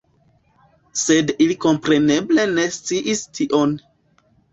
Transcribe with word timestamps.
Sed 1.01 1.33
ili 1.45 1.57
kompreneble 1.65 2.45
ne 2.53 2.65
sciis 2.79 3.21
tion. 3.41 3.77